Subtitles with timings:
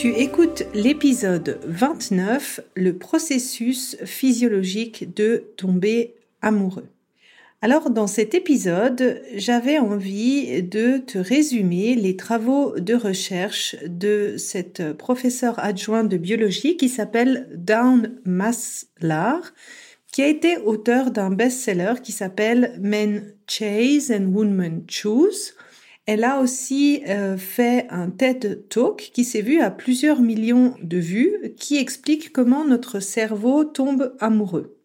[0.00, 6.88] Tu écoutes l'épisode 29, le processus physiologique de tomber amoureux.
[7.60, 14.94] Alors dans cet épisode, j'avais envie de te résumer les travaux de recherche de cette
[14.94, 19.52] professeure adjointe de biologie qui s'appelle Dawn Maslar,
[20.12, 25.52] qui a été auteur d'un best-seller qui s'appelle Men Chase and Women Choose
[26.06, 30.98] elle a aussi euh, fait un TED Talk qui s'est vu à plusieurs millions de
[30.98, 34.76] vues, qui explique comment notre cerveau tombe amoureux.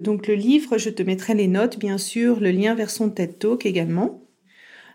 [0.00, 3.38] Donc le livre, je te mettrai les notes, bien sûr, le lien vers son TED
[3.38, 4.22] Talk également.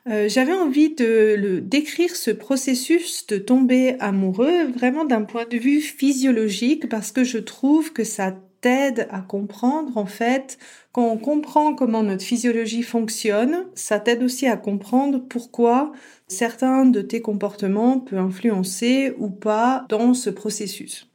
[0.10, 5.58] Euh, j'avais envie de le, décrire ce processus de tomber amoureux vraiment d'un point de
[5.58, 10.58] vue physiologique parce que je trouve que ça t'aide à comprendre en fait
[10.94, 15.92] quand on comprend comment notre physiologie fonctionne, ça t'aide aussi à comprendre pourquoi
[16.28, 21.13] certains de tes comportements peuvent influencer ou pas dans ce processus.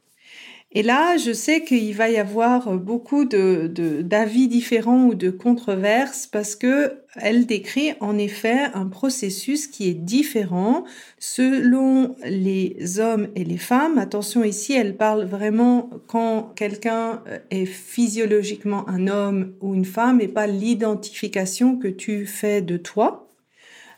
[0.71, 6.55] Et là, je sais qu'il va y avoir beaucoup d'avis différents ou de controverses parce
[6.55, 10.83] que elle décrit en effet un processus qui est différent
[11.17, 13.97] selon les hommes et les femmes.
[13.97, 20.27] Attention ici, elle parle vraiment quand quelqu'un est physiologiquement un homme ou une femme et
[20.27, 23.28] pas l'identification que tu fais de toi.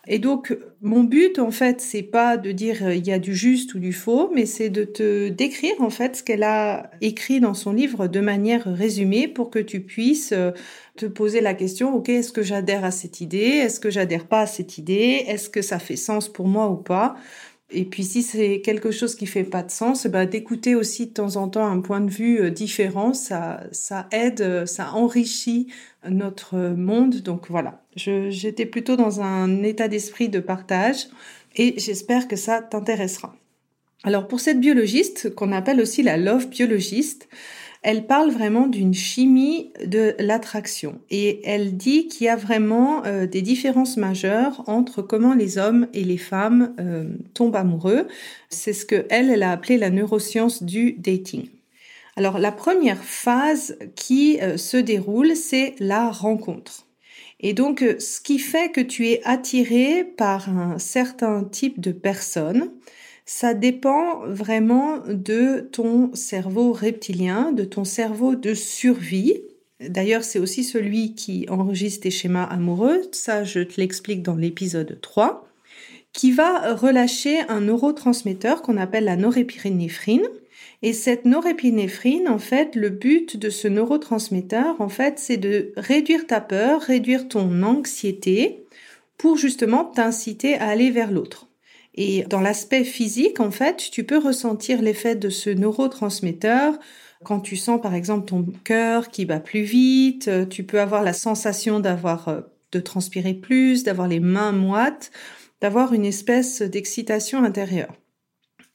[0.08, 3.36] Et donc, mon but, en fait, c'est pas de dire euh, il y a du
[3.36, 7.40] juste ou du faux, mais c'est de te décrire, en fait, ce qu'elle a écrit
[7.40, 10.52] dans son livre de manière résumée pour que tu puisses euh,
[10.98, 13.38] te poser la question, OK, est-ce que j'adhère à cette idée?
[13.38, 15.24] Est-ce que j'adhère pas à cette idée?
[15.28, 17.16] Est-ce que ça fait sens pour moi ou pas?
[17.74, 21.14] Et puis si c'est quelque chose qui fait pas de sens, bah, d'écouter aussi de
[21.14, 25.68] temps en temps un point de vue euh, différent, ça, ça aide, ça enrichit
[26.10, 27.18] notre monde.
[27.22, 31.08] Donc voilà, j'étais plutôt dans un état d'esprit de partage
[31.56, 33.36] et j'espère que ça t'intéressera.
[34.04, 37.30] Alors pour cette biologiste, qu'on appelle aussi la love biologiste,
[37.84, 43.26] elle parle vraiment d'une chimie de l'attraction et elle dit qu'il y a vraiment euh,
[43.26, 48.08] des différences majeures entre comment les hommes et les femmes euh, tombent amoureux.
[48.50, 51.48] C'est ce que elle, a appelé la neuroscience du dating.
[52.16, 56.86] Alors la première phase qui euh, se déroule, c'est la rencontre.
[57.40, 62.70] Et donc ce qui fait que tu es attiré par un certain type de personne,
[63.26, 69.42] ça dépend vraiment de ton cerveau reptilien, de ton cerveau de survie.
[69.80, 75.00] D'ailleurs, c'est aussi celui qui enregistre tes schémas amoureux, ça je te l'explique dans l'épisode
[75.02, 75.48] 3,
[76.14, 80.28] qui va relâcher un neurotransmetteur qu'on appelle la norépinéphrine.
[80.84, 86.26] Et cette norépinéphrine, en fait, le but de ce neurotransmetteur, en fait, c'est de réduire
[86.28, 88.66] ta peur, réduire ton anxiété
[89.18, 91.48] pour justement t'inciter à aller vers l'autre.
[91.96, 96.78] Et dans l'aspect physique, en fait, tu peux ressentir l'effet de ce neurotransmetteur
[97.24, 101.04] quand tu sens par exemple ton cœur qui bat plus vite, euh, tu peux avoir
[101.04, 102.42] la sensation d'avoir euh,
[102.72, 105.12] de transpirer plus, d'avoir les mains moites,
[105.60, 107.94] d'avoir une espèce d'excitation intérieure.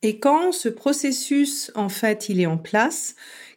[0.02, 3.16] Et quand ce processus en fait, il est en place,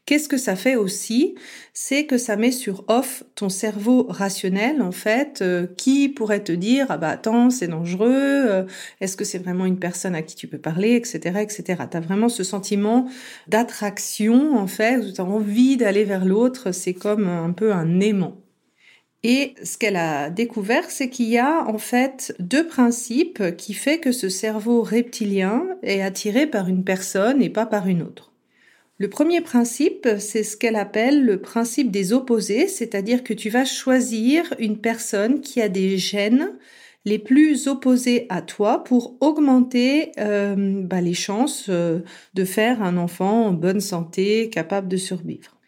[0.10, 1.36] Qu'est-ce que ça fait aussi?
[1.72, 6.52] C'est que ça met sur off ton cerveau rationnel, en fait, euh, qui pourrait te
[6.52, 8.64] dire ah bah attends c'est dangereux, euh,
[9.02, 11.84] est-ce que c'est vraiment une personne à qui tu peux parler, etc., etc.
[11.88, 13.08] T'as vraiment ce sentiment
[13.48, 18.42] d'attraction en fait, où t'as envie d'aller vers l'autre, c'est comme un peu un aimant.
[19.22, 24.00] Et ce qu'elle a découvert, c'est qu'il y a en fait deux principes qui fait
[24.00, 28.29] que ce cerveau reptilien est attiré par une personne et pas par une autre.
[29.02, 33.64] Le premier principe, c'est ce qu'elle appelle le principe des opposés, c'est-à-dire que tu vas
[33.64, 36.58] choisir une personne qui a des gènes
[37.06, 42.00] les plus opposés à toi pour augmenter euh, bah, les chances euh,
[42.34, 45.59] de faire un enfant en bonne santé, capable de survivre.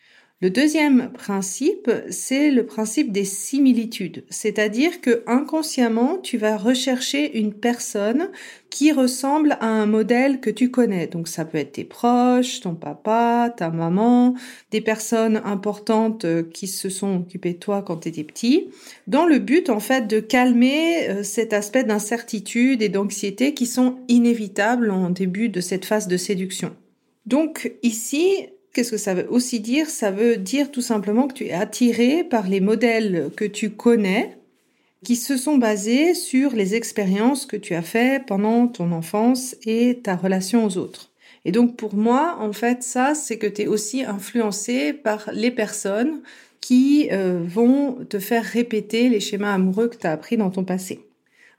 [0.44, 7.54] Le deuxième principe, c'est le principe des similitudes, c'est-à-dire que inconsciemment, tu vas rechercher une
[7.54, 8.32] personne
[8.72, 11.06] qui ressemble à un modèle que tu connais.
[11.06, 14.34] Donc ça peut être tes proches, ton papa, ta maman,
[14.72, 18.70] des personnes importantes euh, qui se sont occupées de toi quand tu étais petit,
[19.06, 24.00] dans le but en fait de calmer euh, cet aspect d'incertitude et d'anxiété qui sont
[24.08, 26.76] inévitables en début de cette phase de séduction.
[27.28, 29.90] Donc ici, Qu'est-ce que ça veut aussi dire?
[29.90, 34.38] Ça veut dire tout simplement que tu es attiré par les modèles que tu connais,
[35.04, 40.00] qui se sont basés sur les expériences que tu as faites pendant ton enfance et
[40.02, 41.10] ta relation aux autres.
[41.44, 45.52] Et donc pour moi, en fait, ça, c'est que tu es aussi influencé par les
[45.52, 46.22] personnes
[46.62, 50.64] qui euh, vont te faire répéter les schémas amoureux que tu as appris dans ton
[50.64, 51.02] passé.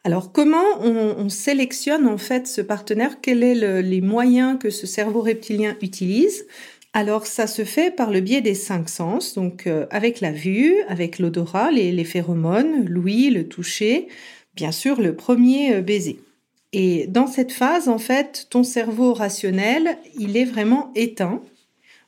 [0.05, 3.21] Alors comment on, on, sélectionne en fait ce partenaire?
[3.21, 6.47] Quels sont les moyens que ce cerveau reptilien utilise?
[6.95, 10.75] Alors ça se fait par le biais des cinq sens, donc euh, avec la vue,
[10.89, 14.09] avec l'odorat, les, les, phéromones, l'ouïe, le toucher,
[14.55, 16.21] bien sûr le premier euh, baiser.
[16.75, 21.41] Et dans cette phase, en fait, ton cerveau rationnel, il est vraiment éteint.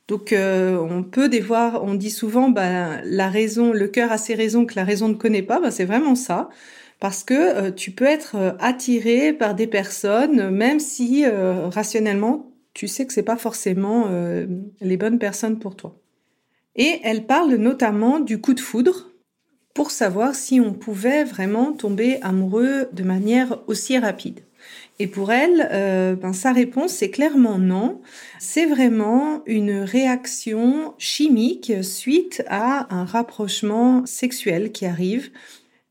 [0.09, 4.19] Donc euh, on peut des voir, on dit souvent, bah, la raison, le cœur a
[4.19, 5.61] ses raisons que la raison ne connaît pas.
[5.61, 6.51] Bah, c'est vraiment ça
[7.01, 13.13] parce que tu peux être attiré par des personnes, même si rationnellement tu sais que
[13.13, 14.47] c'est pas forcément euh,
[14.81, 15.97] les bonnes personnes pour toi.
[16.77, 19.13] Et elle parle notamment du coup de foudre
[19.75, 24.41] pour savoir si on pouvait vraiment tomber amoureux de manière aussi rapide.
[24.99, 28.01] Et pour elle, euh, ben, sa réponse, c'est clairement non.
[28.39, 35.31] C'est vraiment une réaction chimique suite à un rapprochement sexuel qui arrive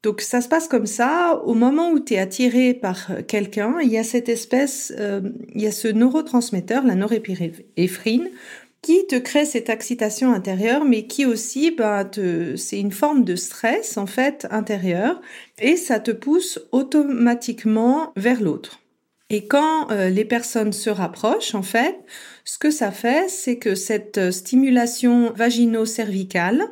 [0.04, 1.42] donc ça se passe comme ça.
[1.46, 5.22] Au moment où tu es attiré par quelqu'un, il y a cette espèce, euh,
[5.56, 8.30] il y a ce neurotransmetteur, la norépinéphrine,
[8.82, 12.04] qui te crée cette excitation intérieure, mais qui aussi, bah,
[12.58, 15.22] c'est une forme de stress en fait intérieur,
[15.58, 18.82] et ça te pousse automatiquement vers l'autre.
[19.30, 21.98] Et quand euh, les personnes se rapprochent, en fait,
[22.44, 26.68] ce que ça fait, c'est que cette stimulation vagino-cervicale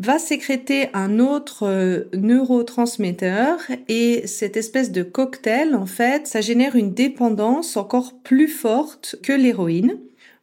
[0.00, 3.58] va sécréter un autre euh, neurotransmetteur
[3.88, 9.32] et cette espèce de cocktail, en fait, ça génère une dépendance encore plus forte que
[9.32, 9.98] l'héroïne.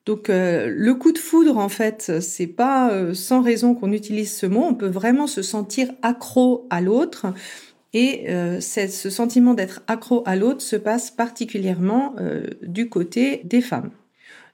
[0.05, 4.35] Donc euh, le coup de foudre, en fait, c'est pas euh, sans raison qu'on utilise
[4.35, 4.63] ce mot.
[4.63, 7.27] On peut vraiment se sentir accro à l'autre.
[7.97, 8.25] Et
[8.59, 12.13] ce sentiment d'être accro à l'autre se passe particulièrement
[12.61, 13.89] du côté des femmes.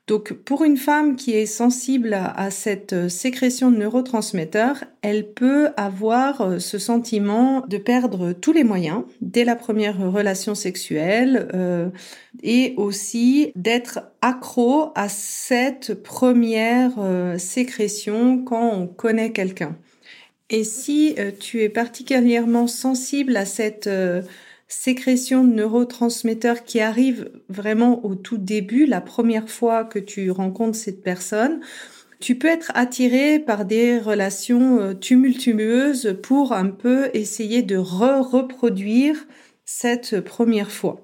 [0.07, 5.69] Donc pour une femme qui est sensible à, cette euh, sécrétion de neurotransmetteurs, elle peut
[5.77, 11.89] avoir euh, ce sentiment de perdre tous les moyens dès la première relation sexuelle euh,
[12.41, 16.91] et aussi d'être accro à cette première
[17.37, 19.77] sécrétion quand on connaît quelqu'un.
[20.49, 23.89] Et si tu es particulièrement sensible à cette
[24.71, 30.77] sécrétion de neurotransmetteurs qui arrive vraiment au tout début, la première fois que tu rencontres
[30.77, 31.59] cette personne,
[32.19, 39.25] tu peux être attiré par des relations euh, tumultueuses pour un peu essayer de re-reproduire
[39.65, 41.01] cette première fois.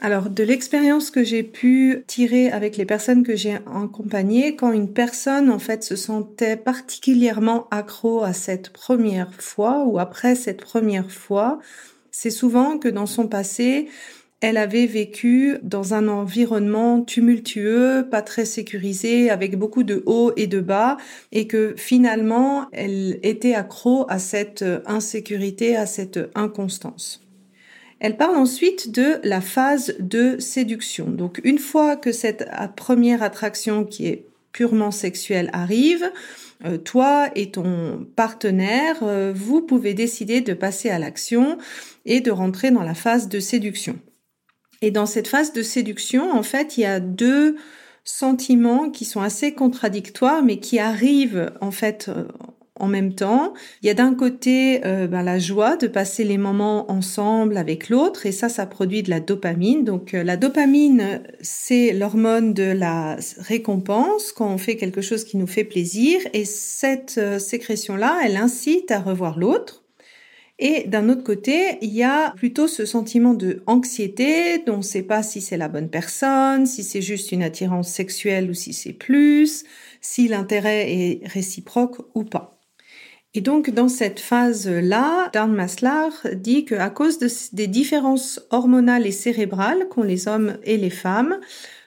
[0.00, 4.92] Alors, de l'expérience que j'ai pu tirer avec les personnes que j'ai accompagnées, quand une
[4.92, 11.10] personne, en fait, se sentait particulièrement accro à cette première fois ou après cette première
[11.10, 11.60] fois,
[12.18, 13.88] c'est souvent que dans son passé,
[14.40, 20.46] elle avait vécu dans un environnement tumultueux, pas très sécurisé, avec beaucoup de hauts et
[20.46, 20.96] de bas,
[21.32, 27.20] et que finalement, elle était accro à cette insécurité, à cette inconstance.
[28.00, 31.10] Elle parle ensuite de la phase de séduction.
[31.10, 36.10] Donc une fois que cette première attraction qui est purement sexuelle arrive,
[36.64, 41.58] euh, toi et ton partenaire, euh, vous pouvez décider de passer à l'action
[42.06, 43.98] et de rentrer dans la phase de séduction.
[44.80, 47.56] Et dans cette phase de séduction, en fait, il y a deux
[48.02, 52.24] sentiments qui sont assez contradictoires, mais qui arrivent en fait euh,
[52.78, 53.54] en même temps.
[53.82, 57.88] Il y a d'un côté euh, ben, la joie de passer les moments ensemble avec
[57.88, 59.84] l'autre, et ça, ça produit de la dopamine.
[59.84, 65.36] Donc euh, la dopamine, c'est l'hormone de la récompense quand on fait quelque chose qui
[65.36, 69.82] nous fait plaisir, et cette sécrétion-là, elle incite à revoir l'autre.
[70.58, 74.82] Et d'un autre côté, il y a plutôt ce sentiment de anxiété dont on ne
[74.82, 78.72] sait pas si c'est la bonne personne, si c'est juste une attirance sexuelle ou si
[78.72, 79.64] c'est plus,
[80.00, 82.55] si l'intérêt est réciproque ou pas.
[83.36, 87.18] Et donc, dans cette phase-là, Dan Maslar dit qu'à cause
[87.52, 91.38] des différences hormonales et cérébrales qu'ont les hommes et les femmes,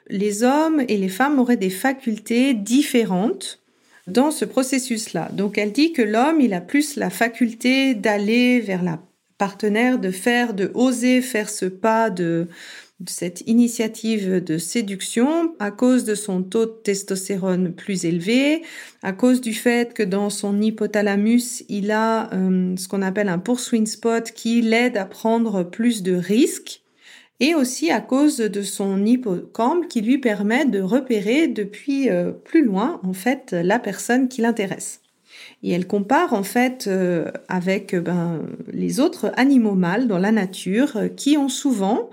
[0.09, 3.63] les hommes et les femmes auraient des facultés différentes
[4.05, 5.29] dans ce processus-là.
[5.33, 8.99] Donc elle dit que l'homme, il a plus la faculté d'aller vers la
[9.39, 12.47] partenaire, de faire, de oser faire ce pas de,
[13.07, 18.63] cette initiative de séduction à cause de son taux de testostérone plus élevé,
[19.03, 23.39] à cause du fait que dans son hypothalamus, il a euh, ce qu'on appelle un
[23.39, 26.81] pursuing spot qui l'aide à prendre plus de risques
[27.39, 32.65] et aussi à cause de son hippocampe qui lui permet de repérer depuis euh, plus
[32.65, 35.01] loin en fait la personne qui l'intéresse.
[35.63, 38.41] Et elle compare en fait euh, avec ben,
[38.73, 42.09] les autres animaux mâles dans la nature qui ont souvent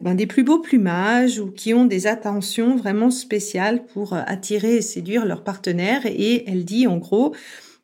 [0.00, 4.82] ben, des plus beaux plumages ou qui ont des attentions vraiment spéciales pour attirer et
[4.82, 6.04] séduire leur partenaire.
[6.04, 7.34] Et elle dit en gros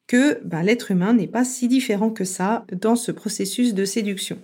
[0.07, 4.39] que ben, l'être humain n'est pas si différent que ça dans ce processus de séduction.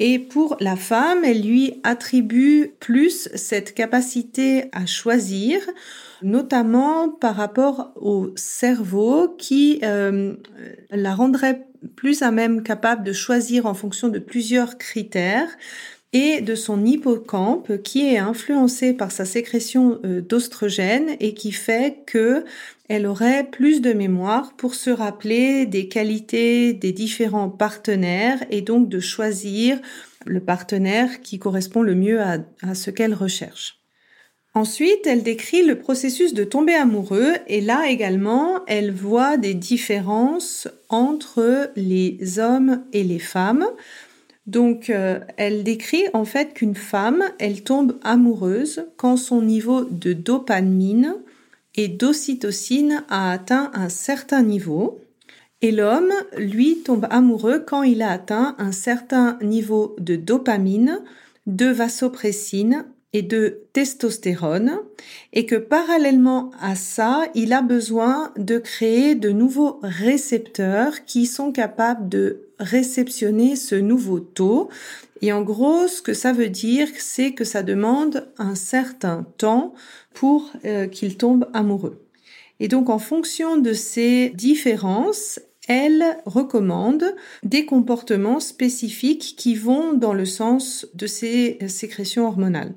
[0.00, 5.60] Et pour la femme, elle lui attribue plus cette capacité à choisir,
[6.22, 10.34] notamment par rapport au cerveau qui euh,
[10.90, 15.56] la rendrait plus à même capable de choisir en fonction de plusieurs critères
[16.14, 22.04] et de son hippocampe qui est influencé par sa sécrétion euh, d'ostrogène et qui fait
[22.06, 22.44] que
[22.88, 28.88] elle aurait plus de mémoire pour se rappeler des qualités des différents partenaires et donc
[28.88, 29.78] de choisir
[30.24, 33.80] le partenaire qui correspond le mieux à, à ce qu'elle recherche.
[34.56, 40.68] Ensuite, elle décrit le processus de tomber amoureux et là également, elle voit des différences
[40.88, 43.66] entre les hommes et les femmes.
[44.46, 50.12] Donc, euh, elle décrit en fait qu'une femme, elle tombe amoureuse quand son niveau de
[50.12, 51.16] dopamine
[51.74, 55.00] et d'ocytocine a atteint un certain niveau.
[55.62, 61.00] Et l'homme, lui, tombe amoureux quand il a atteint un certain niveau de dopamine,
[61.46, 62.84] de vasopressine
[63.14, 64.80] et de testostérone
[65.32, 71.52] et que parallèlement à ça, il a besoin de créer de nouveaux récepteurs qui sont
[71.52, 74.68] capables de réceptionner ce nouveau taux.
[75.22, 79.74] Et en gros, ce que ça veut dire, c'est que ça demande un certain temps
[80.12, 82.04] pour euh, qu'il tombe amoureux.
[82.58, 90.14] Et donc, en fonction de ces différences, elle recommande des comportements spécifiques qui vont dans
[90.14, 92.74] le sens de ces sécrétions hormonales.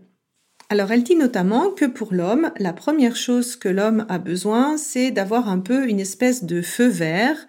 [0.70, 5.12] Alors elle dit notamment que pour l'homme, la première chose que l'homme a besoin, c'est
[5.12, 7.48] d'avoir un peu une espèce de feu vert,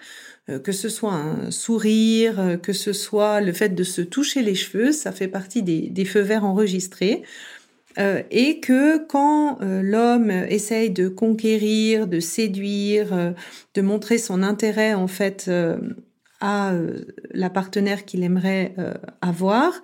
[0.48, 4.42] euh, que ce soit un sourire, euh, que ce soit le fait de se toucher
[4.42, 7.24] les cheveux, ça fait partie des, feux verts enregistrés.
[7.98, 13.34] Euh, et que quand l'homme essaye de conquérir, de séduire,
[13.74, 15.50] de montrer son intérêt en fait
[16.40, 16.72] à
[17.32, 18.76] la partenaire qu'il aimerait
[19.20, 19.82] avoir,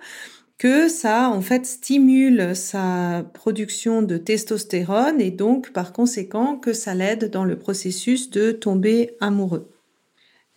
[0.57, 6.93] que ça en fait stimule sa production de testostérone et donc par conséquent que ça
[6.93, 9.69] l'aide dans le processus de tomber amoureux.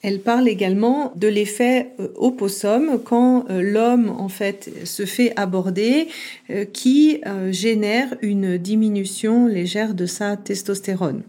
[0.00, 6.06] Elle parle également de l'effet euh, opossum quand euh, l'homme en fait se fait aborder
[6.50, 11.22] euh, qui génère une diminution légère de sa testostérone.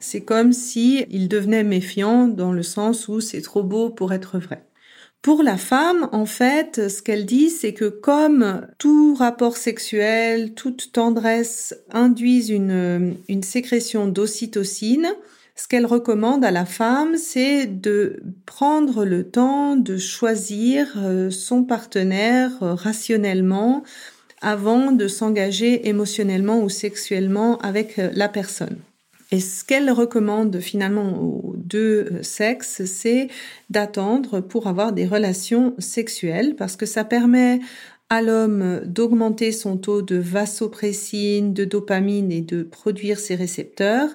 [0.00, 4.38] C'est comme si il devenait méfiant dans le sens où c'est trop beau pour être
[4.38, 4.62] vrai.
[5.26, 10.92] Pour la femme, en fait, ce qu'elle dit, c'est que comme tout rapport sexuel, toute
[10.92, 15.08] tendresse induisent une, une sécrétion d'ocytocine,
[15.56, 21.64] ce qu'elle recommande à la femme, c'est de prendre le temps de choisir euh, son
[21.64, 23.82] partenaire euh, rationnellement
[24.42, 28.76] avant de s'engager émotionnellement ou sexuellement avec euh, la personne.
[29.32, 33.28] Et ce qu'elle recommande finalement aux deux euh, sexes, c'est
[33.70, 37.60] d'attendre pour avoir des relations sexuelles parce que ça permet
[38.08, 44.10] à l'homme d'augmenter son taux de vasopressine, de dopamine et de produire ses récepteurs,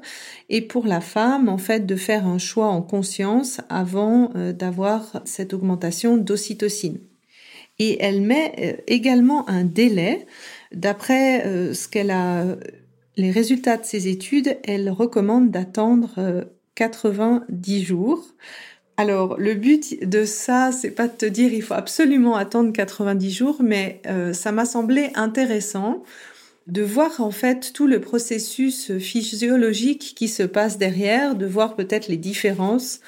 [0.48, 5.22] et pour la femme, en fait, de faire un choix en conscience avant euh, d'avoir
[5.25, 7.00] cette augmentation d'ocytocine.
[7.80, 10.25] Et elle met euh, également un délai.
[10.72, 12.46] D'après ce qu'elle a
[13.18, 18.25] les résultats de ces études, elle recommande d'attendre 90 euh, jours.
[18.98, 23.32] Alors, le but de ça, c'est pas de te dire il faut absolument attendre 90
[23.32, 26.03] jours, mais euh, ça m'a semblé intéressant
[26.68, 32.08] de voir en fait tout le processus physiologique qui se passe derrière, de voir peut-être
[32.08, 33.01] les différences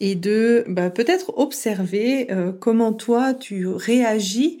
[0.00, 4.60] et de bah, peut-être observer euh, comment toi tu réagis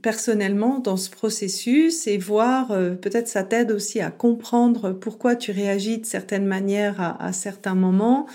[0.00, 5.52] personnellement dans ce processus et voir, euh, peut-être ça t'aide aussi à comprendre pourquoi tu
[5.52, 8.26] réagis de certaines manières à, certains moments.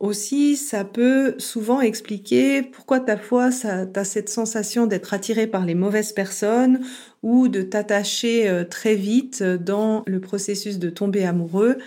[0.00, 5.64] Aussi, ça peut souvent expliquer pourquoi ta foi, ça, as cette sensation d'être attiré par
[5.64, 6.80] les mauvaises personnes
[7.22, 11.78] ou de t'attacher euh, très vite dans le processus de tomber amoureux.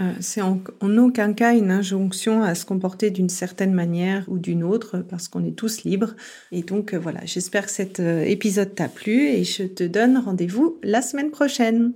[0.00, 4.62] Euh, c'est en, aucun cas une injonction à se comporter d'une certaine manière ou d'une
[4.62, 6.14] autre parce qu'on est tous libres.
[6.52, 10.18] Et donc euh, voilà, j'espère que cet euh, épisode t'a plu et je te donne
[10.18, 11.92] rendez-vous la semaine prochaine.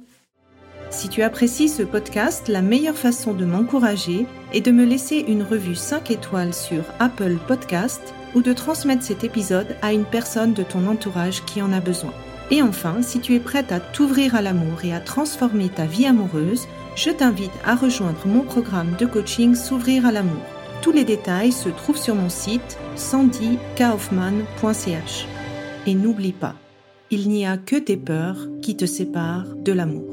[0.91, 5.43] Si tu apprécies ce podcast, la meilleure façon de m'encourager est de me laisser une
[5.43, 10.63] revue 5 étoiles sur Apple Podcast ou de transmettre cet épisode à une personne de
[10.63, 12.13] ton entourage qui en a besoin.
[12.53, 16.05] Et enfin, si tu es prête à t'ouvrir à l'amour et à transformer ta vie
[16.05, 20.45] amoureuse, je t'invite à rejoindre mon programme de coaching S'ouvrir à l'amour.
[20.83, 25.27] Tous les détails se trouvent sur mon site sandykaufman.ch.
[25.87, 26.57] Et n'oublie pas,
[27.11, 30.12] il n'y a que tes peurs qui te séparent de l'amour.